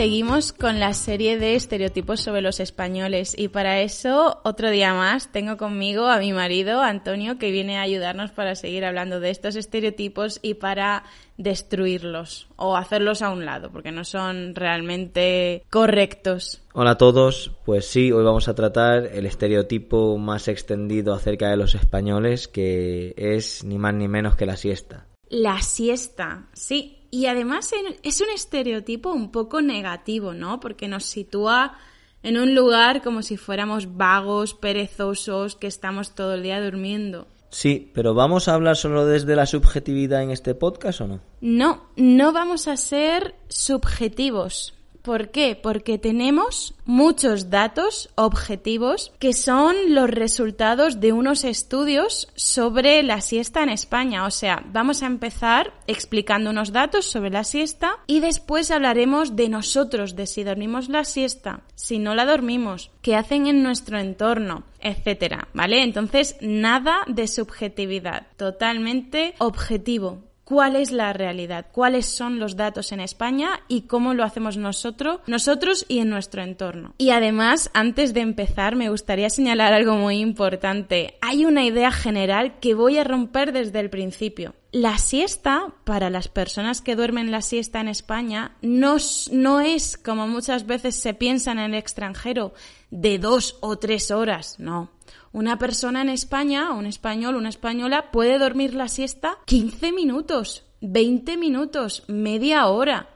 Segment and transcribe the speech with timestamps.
[0.00, 5.30] Seguimos con la serie de estereotipos sobre los españoles y para eso otro día más
[5.30, 9.56] tengo conmigo a mi marido Antonio que viene a ayudarnos para seguir hablando de estos
[9.56, 11.04] estereotipos y para
[11.36, 16.62] destruirlos o hacerlos a un lado porque no son realmente correctos.
[16.72, 21.58] Hola a todos, pues sí, hoy vamos a tratar el estereotipo más extendido acerca de
[21.58, 25.08] los españoles que es ni más ni menos que la siesta.
[25.28, 27.70] La siesta, sí, y además
[28.02, 30.60] es un estereotipo un poco negativo, ¿no?
[30.60, 31.76] Porque nos sitúa
[32.22, 37.26] en un lugar como si fuéramos vagos, perezosos, que estamos todo el día durmiendo.
[37.50, 41.20] Sí, pero ¿vamos a hablar solo desde la subjetividad en este podcast o no?
[41.40, 44.74] No, no vamos a ser subjetivos.
[45.02, 45.58] ¿Por qué?
[45.60, 53.62] Porque tenemos muchos datos objetivos que son los resultados de unos estudios sobre la siesta
[53.62, 54.26] en España.
[54.26, 59.48] O sea, vamos a empezar explicando unos datos sobre la siesta y después hablaremos de
[59.48, 64.64] nosotros, de si dormimos la siesta, si no la dormimos, qué hacen en nuestro entorno,
[64.80, 65.82] etcétera, ¿vale?
[65.82, 72.98] Entonces, nada de subjetividad, totalmente objetivo cuál es la realidad, cuáles son los datos en
[72.98, 76.92] España y cómo lo hacemos nosotros, nosotros y en nuestro entorno.
[76.98, 81.14] Y además, antes de empezar, me gustaría señalar algo muy importante.
[81.20, 84.56] Hay una idea general que voy a romper desde el principio.
[84.72, 88.96] La siesta, para las personas que duermen la siesta en España, no,
[89.30, 92.54] no es, como muchas veces se piensa en el extranjero,
[92.90, 94.90] de dos o tres horas, no.
[95.32, 101.36] Una persona en España, un español, una española, puede dormir la siesta 15 minutos, 20
[101.36, 103.10] minutos, media hora.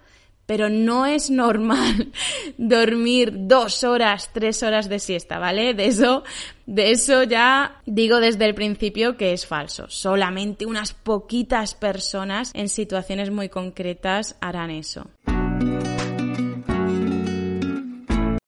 [0.47, 2.13] Pero no es normal
[2.59, 5.73] dormir dos horas, tres horas de siesta, ¿vale?
[5.73, 6.23] De eso,
[6.67, 9.87] de eso ya digo desde el principio que es falso.
[9.89, 15.09] Solamente unas poquitas personas en situaciones muy concretas harán eso.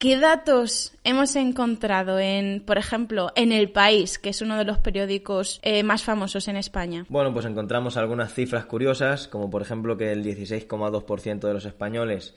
[0.06, 4.78] ¿Qué datos hemos encontrado en, por ejemplo, en El País, que es uno de los
[4.78, 7.04] periódicos eh, más famosos en España?
[7.08, 12.36] Bueno, pues encontramos algunas cifras curiosas, como por ejemplo que el 16,2% de los españoles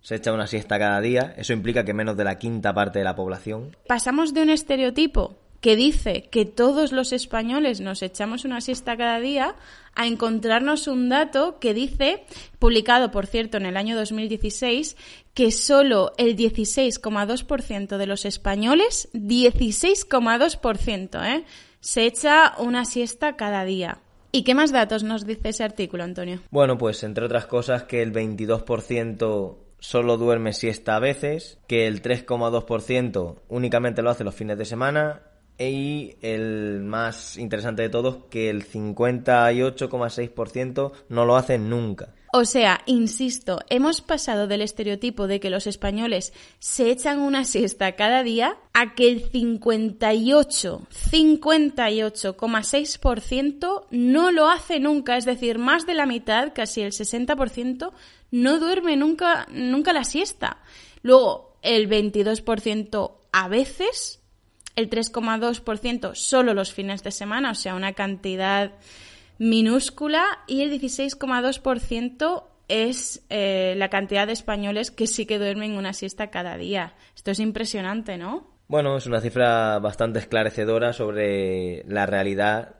[0.00, 1.34] se echa una siesta cada día.
[1.36, 3.76] Eso implica que menos de la quinta parte de la población.
[3.88, 9.18] Pasamos de un estereotipo que dice que todos los españoles nos echamos una siesta cada
[9.20, 9.54] día,
[9.94, 12.22] a encontrarnos un dato que dice,
[12.58, 14.96] publicado por cierto en el año 2016,
[15.34, 21.44] que solo el 16,2% de los españoles, 16,2%, ¿eh?
[21.80, 23.98] se echa una siesta cada día.
[24.30, 26.40] ¿Y qué más datos nos dice ese artículo, Antonio?
[26.50, 32.02] Bueno, pues entre otras cosas que el 22% solo duerme siesta a veces, que el
[32.02, 35.22] 3,2% únicamente lo hace los fines de semana
[35.58, 42.14] y el más interesante de todos, que el 58,6% no lo hace nunca.
[42.32, 47.92] O sea, insisto, hemos pasado del estereotipo de que los españoles se echan una siesta
[47.92, 55.94] cada día a que el 58, 58,6% no lo hace nunca, es decir, más de
[55.94, 57.92] la mitad, casi el 60%,
[58.30, 60.58] no duerme nunca, nunca la siesta.
[61.02, 64.17] Luego, el 22% a veces
[64.78, 68.70] el 3,2% solo los fines de semana, o sea, una cantidad
[69.36, 75.92] minúscula, y el 16,2% es eh, la cantidad de españoles que sí que duermen una
[75.94, 76.94] siesta cada día.
[77.16, 78.46] Esto es impresionante, ¿no?
[78.68, 82.76] Bueno, es una cifra bastante esclarecedora sobre la realidad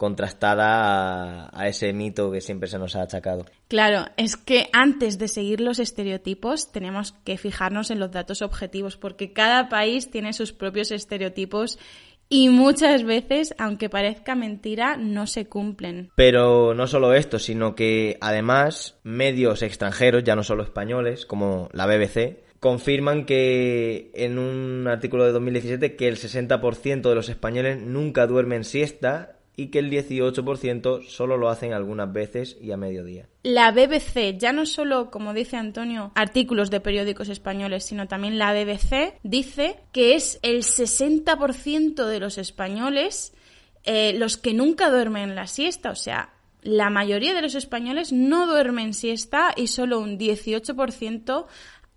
[0.00, 3.44] contrastada a, ese mito que siempre se nos ha achacado.
[3.68, 8.96] Claro, es que antes de seguir los estereotipos tenemos que fijarnos en los datos objetivos
[8.96, 11.78] porque cada país tiene sus propios estereotipos
[12.30, 16.10] y muchas veces, aunque parezca mentira, no se cumplen.
[16.14, 21.84] Pero no solo esto, sino que además medios extranjeros, ya no solo españoles, como la
[21.84, 28.26] BBC, confirman que en un artículo de 2017 que el 60% de los españoles nunca
[28.26, 33.26] duermen siesta y que el 18% solo lo hacen algunas veces y a mediodía.
[33.42, 38.52] La BBC, ya no solo, como dice Antonio, artículos de periódicos españoles, sino también la
[38.52, 43.34] BBC, dice que es el 60% de los españoles
[43.84, 45.90] eh, los que nunca duermen la siesta.
[45.90, 51.46] O sea, la mayoría de los españoles no duermen siesta y solo un 18%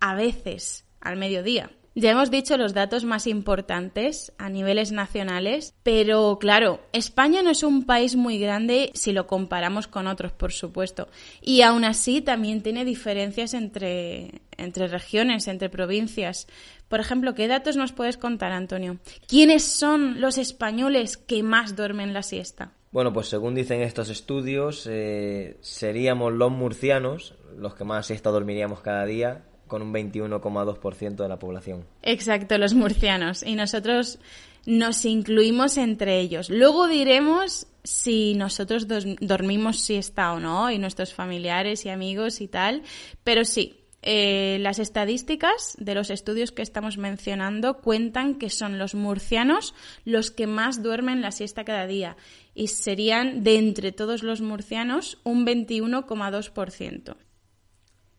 [0.00, 1.70] a veces al mediodía.
[1.96, 7.62] Ya hemos dicho los datos más importantes a niveles nacionales, pero claro, España no es
[7.62, 11.06] un país muy grande si lo comparamos con otros, por supuesto.
[11.40, 16.48] Y aún así también tiene diferencias entre, entre regiones, entre provincias.
[16.88, 18.98] Por ejemplo, ¿qué datos nos puedes contar, Antonio?
[19.28, 22.72] ¿Quiénes son los españoles que más duermen la siesta?
[22.90, 28.80] Bueno, pues según dicen estos estudios, eh, seríamos los murcianos los que más siesta dormiríamos
[28.80, 31.84] cada día con un 21,2% de la población.
[32.02, 33.42] Exacto, los murcianos.
[33.42, 34.18] Y nosotros
[34.66, 36.50] nos incluimos entre ellos.
[36.50, 38.86] Luego diremos si nosotros
[39.20, 42.82] dormimos siesta o no, y nuestros familiares y amigos y tal.
[43.24, 48.94] Pero sí, eh, las estadísticas de los estudios que estamos mencionando cuentan que son los
[48.94, 49.74] murcianos
[50.04, 52.18] los que más duermen la siesta cada día
[52.54, 57.16] y serían de entre todos los murcianos un 21,2%.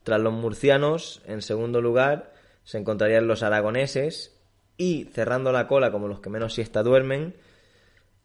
[0.06, 2.31] Tras los murcianos, en segundo lugar,
[2.63, 4.38] se encontrarían los aragoneses
[4.78, 7.34] y, cerrando la cola como los que menos siesta duermen,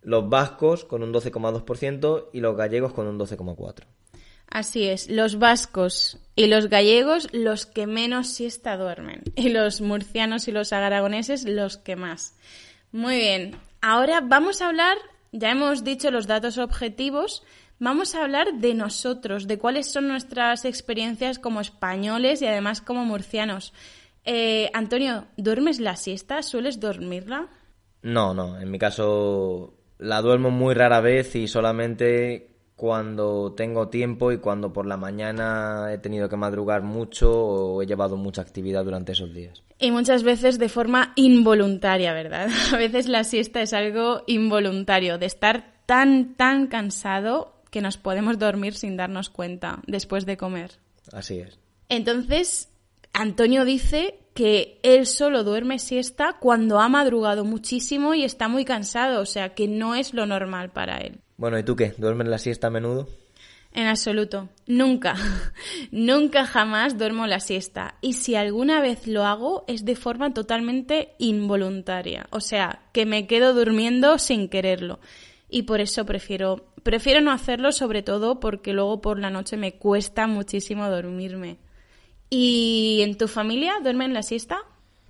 [0.03, 3.87] los vascos con un 12,2% y los gallegos con un 12,4%.
[4.51, 10.49] Así es, los vascos y los gallegos los que menos siesta duermen y los murcianos
[10.49, 12.37] y los aragoneses los que más.
[12.93, 14.99] Muy bien, ahora vamos a hablar,
[15.33, 17.43] ya hemos dicho los datos objetivos,
[17.79, 23.05] vamos a hablar de nosotros, de cuáles son nuestras experiencias como españoles y además como
[23.05, 23.73] murcianos.
[24.25, 26.43] Eh, Antonio, ¿duermes la siesta?
[26.43, 27.49] ¿Sueles dormirla?
[28.03, 32.50] No, no, en mi caso la duermo muy rara vez y solamente
[32.81, 37.87] cuando tengo tiempo y cuando por la mañana he tenido que madrugar mucho o he
[37.87, 39.63] llevado mucha actividad durante esos días.
[39.79, 42.49] Y muchas veces de forma involuntaria, ¿verdad?
[42.73, 48.39] A veces la siesta es algo involuntario, de estar tan, tan cansado que nos podemos
[48.39, 50.79] dormir sin darnos cuenta después de comer.
[51.13, 51.59] Así es.
[51.91, 52.71] Entonces,
[53.13, 59.21] Antonio dice que él solo duerme siesta cuando ha madrugado muchísimo y está muy cansado,
[59.21, 61.21] o sea que no es lo normal para él.
[61.41, 61.95] Bueno, ¿y tú qué?
[61.97, 63.09] ¿Duermes la siesta a menudo?
[63.73, 64.51] En absoluto.
[64.67, 65.15] Nunca.
[65.91, 67.95] Nunca jamás duermo la siesta.
[68.03, 72.27] Y si alguna vez lo hago es de forma totalmente involuntaria.
[72.29, 75.01] O sea, que me quedo durmiendo sin quererlo.
[75.49, 79.73] Y por eso prefiero, prefiero no hacerlo, sobre todo porque luego por la noche me
[79.73, 81.57] cuesta muchísimo dormirme.
[82.29, 84.59] ¿Y en tu familia duermen la siesta?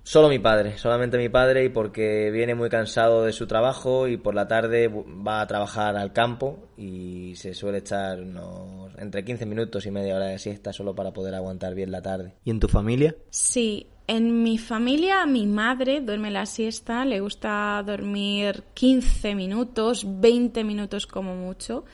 [0.03, 4.17] Solo mi padre, solamente mi padre y porque viene muy cansado de su trabajo y
[4.17, 9.45] por la tarde va a trabajar al campo y se suele echar unos entre 15
[9.45, 12.33] minutos y media hora de siesta solo para poder aguantar bien la tarde.
[12.43, 13.15] ¿Y en tu familia?
[13.29, 20.63] Sí, en mi familia mi madre duerme la siesta, le gusta dormir 15 minutos, 20
[20.63, 21.85] minutos como mucho,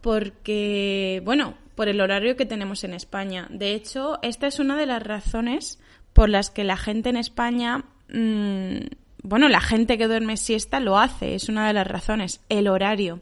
[0.00, 3.46] porque, bueno, por el horario que tenemos en España.
[3.50, 5.78] De hecho, esta es una de las razones
[6.16, 8.78] por las que la gente en España, mm,
[9.22, 13.20] bueno, la gente que duerme siesta lo hace, es una de las razones, el horario.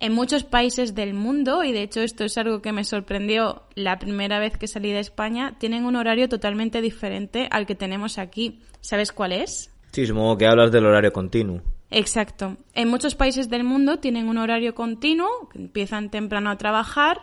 [0.00, 3.98] En muchos países del mundo, y de hecho esto es algo que me sorprendió la
[3.98, 8.60] primera vez que salí de España, tienen un horario totalmente diferente al que tenemos aquí.
[8.82, 9.70] ¿Sabes cuál es?
[9.92, 11.62] Sí, supongo que hablas del horario continuo.
[11.90, 12.58] Exacto.
[12.74, 17.22] En muchos países del mundo tienen un horario continuo, empiezan temprano a trabajar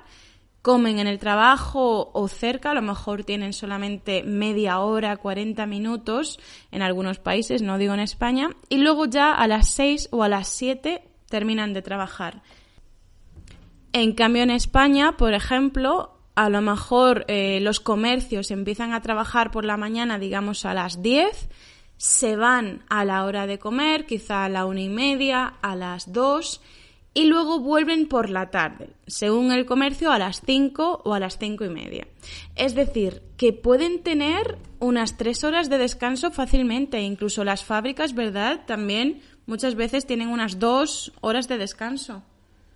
[0.68, 6.42] comen en el trabajo o cerca, a lo mejor tienen solamente media hora, 40 minutos
[6.74, 10.28] en algunos países, no digo en España, y luego ya a las 6 o a
[10.28, 12.42] las 7 terminan de trabajar.
[13.94, 19.52] En cambio en España, por ejemplo, a lo mejor eh, los comercios empiezan a trabajar
[19.52, 21.48] por la mañana, digamos a las 10,
[21.96, 26.12] se van a la hora de comer, quizá a la una y media, a las
[26.12, 26.60] 2,
[27.18, 31.40] y luego vuelven por la tarde, según el comercio a las 5 o a las
[31.40, 32.08] cinco y media.
[32.56, 38.66] Es decir, que pueden tener unas tres horas de descanso fácilmente, incluso las fábricas, ¿verdad?
[38.68, 42.22] También muchas veces tienen unas dos horas de descanso.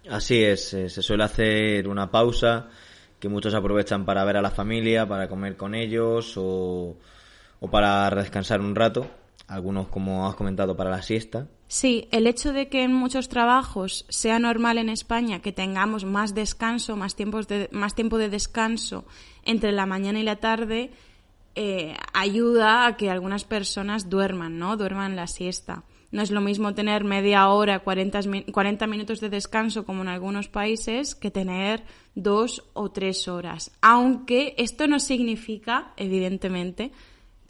[0.10, 2.68] Así es, eh, se suele hacer una pausa
[3.20, 6.98] que muchos aprovechan para ver a la familia, para comer con ellos o,
[7.60, 9.08] o para descansar un rato
[9.48, 11.48] algunos, como has comentado, para la siesta.
[11.68, 16.36] Sí, el hecho de que en muchos trabajos sea normal en España que tengamos más
[16.36, 19.06] descanso, más, tiempos de, más tiempo de descanso
[19.44, 20.92] entre la mañana y la tarde,
[21.56, 24.78] eh, ayuda a que algunas personas duerman, ¿no?
[24.78, 25.84] Duerman la siesta.
[26.12, 28.20] No es lo mismo tener media hora, 40,
[28.52, 31.84] 40 minutos de descanso como en algunos países que tener
[32.16, 33.72] dos o tres horas.
[33.82, 36.92] Aunque esto no significa, evidentemente,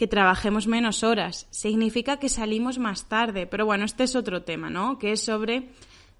[0.01, 3.46] que trabajemos menos horas, significa que salimos más tarde.
[3.46, 4.98] Pero bueno, este es otro tema, ¿no?
[4.98, 5.70] Que es sobre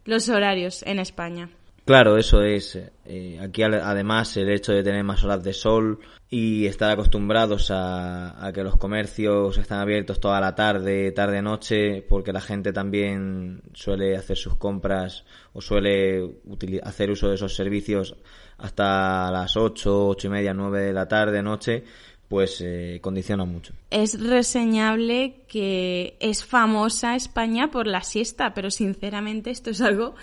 [0.06, 1.50] los horarios en España.
[1.84, 2.78] Claro, eso es.
[3.06, 8.52] Eh, aquí además el hecho de tener más horas de sol y estar acostumbrados a,
[8.54, 14.38] que los comercios están abiertos toda la tarde, tarde-noche, porque la gente también suele hacer
[14.38, 16.36] sus compras o suele
[16.84, 18.16] hacer uso de esos servicios
[18.60, 21.84] hasta las 8, 8 y media, 9 de la tarde, noche,
[22.32, 23.74] pues eh, condiciona mucho.
[23.90, 30.16] Es reseñable que es famosa España por la siesta, pero sinceramente esto es algo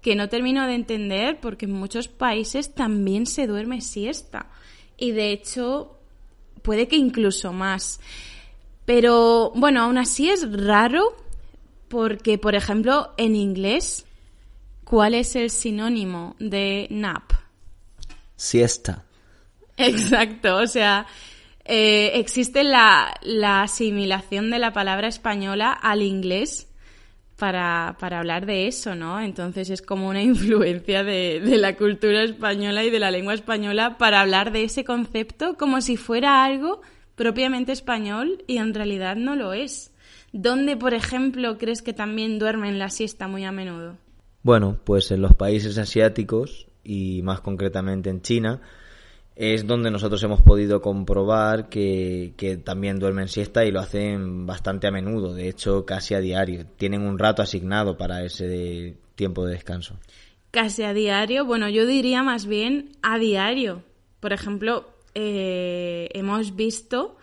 [0.00, 4.46] que no termino de entender porque en muchos países también se duerme siesta.
[4.96, 5.98] Y de hecho,
[6.62, 7.98] puede que incluso más.
[8.84, 11.16] Pero bueno, aún así es raro
[11.88, 14.06] porque, por ejemplo, en inglés,
[14.84, 17.32] ¿cuál es el sinónimo de nap?
[18.36, 19.04] Siesta.
[19.76, 21.08] Exacto, o sea,
[21.68, 23.14] eh, existe la,
[23.62, 26.68] asimilación de la palabra española al inglés
[27.36, 29.20] para, hablar de eso, ¿no?
[29.20, 33.98] Entonces es como una influencia de, de, la cultura española y de la lengua española
[33.98, 36.80] para hablar de ese concepto como si fuera algo
[37.16, 39.92] propiamente español y en realidad no lo es.
[40.32, 43.96] ¿Dónde, por ejemplo, crees que también duermen la siesta muy a menudo?
[44.42, 48.60] Bueno, pues en los países asiáticos y más concretamente en China,
[49.36, 54.90] es donde nosotros hemos podido comprobar que, también duermen siesta y lo hacen bastante a
[54.90, 56.66] menudo, de hecho casi a diario.
[56.78, 59.98] Tienen un rato asignado para ese tiempo de descanso.
[60.50, 63.82] Casi a diario, bueno, yo diría más bien a diario.
[64.20, 67.18] Por ejemplo, eh, hemos visto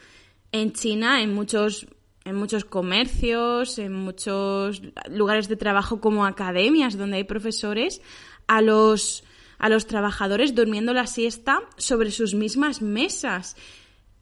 [0.52, 1.88] en China, en muchos,
[2.26, 8.04] en muchos comercios, en muchos lugares de trabajo como academias donde hay profesores,
[8.46, 9.24] a los
[9.58, 13.56] a los trabajadores durmiendo la siesta sobre sus mismas mesas.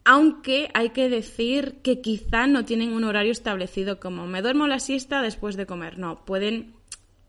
[0.04, 4.80] Aunque hay que decir que quizá no tienen un horario establecido como me duermo la
[4.80, 5.98] siesta después de comer.
[6.00, 6.74] No, pueden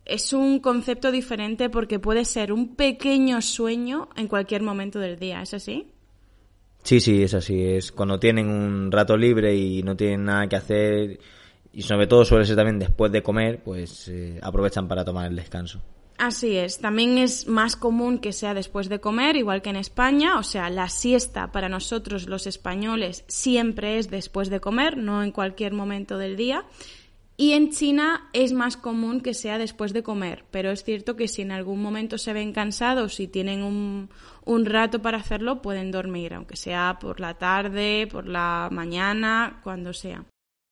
[0.04, 5.42] es un concepto diferente porque puede ser un pequeño sueño en cualquier momento del día,
[5.42, 5.86] ¿es así?
[6.82, 7.62] Sí, sí, es así.
[7.62, 11.20] Es cuando tienen un rato libre y no tienen nada que hacer
[11.72, 15.36] y sobre todo suele ser también después de comer, pues eh, aprovechan para tomar el
[15.36, 15.80] descanso.
[16.18, 20.38] Así es, también es más común que sea después de comer, igual que en España,
[20.38, 25.32] o sea, la siesta para nosotros los españoles siempre es después de comer, no en
[25.32, 26.64] cualquier momento del día.
[27.36, 31.28] Y en China es más común que sea después de comer, pero es cierto que
[31.28, 34.10] si en algún momento se ven cansados y tienen un,
[34.44, 39.92] un rato para hacerlo, pueden dormir, aunque sea por la tarde, por la mañana, cuando
[39.92, 40.24] sea.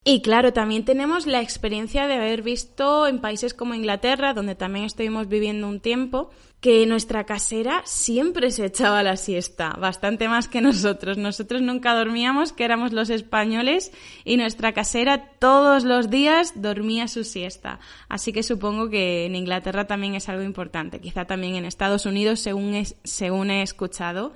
[0.02, 4.86] Y claro, también tenemos la experiencia de haber visto en países como Inglaterra, donde también
[4.86, 6.30] estuvimos viviendo un tiempo,
[6.60, 11.18] que nuestra casera siempre se echaba la siesta, bastante más que nosotros.
[11.18, 13.92] Nosotros nunca dormíamos, que éramos los españoles,
[14.24, 17.78] y nuestra casera todos los días dormía su siesta.
[18.08, 22.40] Así que supongo que en Inglaterra también es algo importante, quizá también en Estados Unidos,
[22.40, 24.32] según, según he escuchado.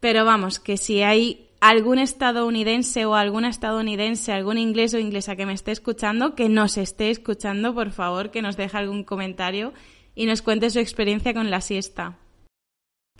[0.00, 5.46] Pero vamos, que si hay algún estadounidense o alguna estadounidense, algún inglés o inglesa que
[5.46, 9.72] me esté escuchando, que nos esté escuchando, por favor, que nos deje algún comentario
[10.16, 12.18] y nos cuente su experiencia con la siesta.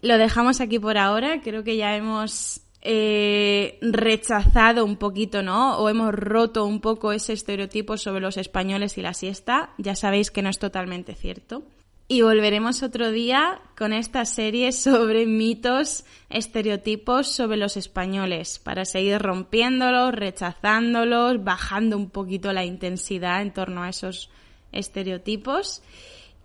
[0.01, 5.79] Lo dejamos aquí por ahora, creo que ya hemos eh, rechazado un poquito, ¿no?
[5.79, 9.71] O hemos roto un poco ese estereotipo sobre los españoles y la siesta.
[9.79, 11.63] Ya sabéis que no es totalmente cierto
[12.13, 19.19] y volveremos otro día con esta serie sobre mitos, estereotipos sobre los españoles, para seguir
[19.19, 24.29] rompiéndolos, rechazándolos, bajando un poquito la intensidad en torno a esos
[24.73, 25.83] estereotipos.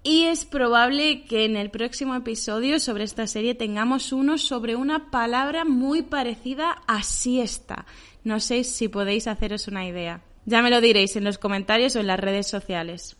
[0.03, 5.11] Y es probable que en el próximo episodio sobre esta serie tengamos uno sobre una
[5.11, 7.85] palabra muy parecida a siesta.
[8.23, 10.21] No sé si podéis haceros una idea.
[10.45, 13.17] Ya me lo diréis en los comentarios o en las redes sociales.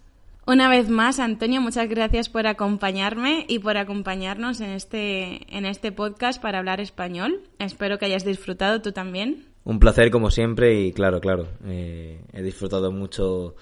[0.50, 5.92] Una vez más, Antonio, muchas gracias por acompañarme y por acompañarnos en este, en este
[5.92, 7.42] podcast para hablar español.
[7.60, 9.44] Espero que hayas disfrutado tú también.
[9.66, 13.56] Un placer como siempre y claro, claro, eh, he disfrutado mucho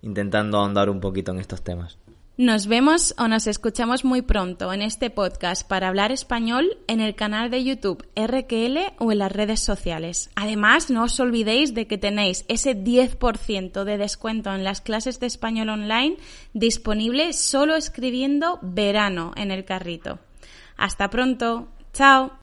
[0.00, 1.98] intentando ahondar un poquito en estos temas.
[2.42, 7.14] Nos vemos o nos escuchamos muy pronto en este podcast para hablar español en el
[7.14, 10.28] canal de YouTube RQL o en las redes sociales.
[10.34, 15.28] Además, no os olvidéis de que tenéis ese 10% de descuento en las clases de
[15.28, 16.16] español online
[16.52, 20.18] disponible solo escribiendo verano en el carrito.
[20.76, 21.68] Hasta pronto.
[21.92, 22.41] Chao.